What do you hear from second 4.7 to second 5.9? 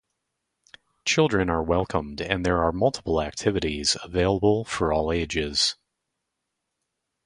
all ages.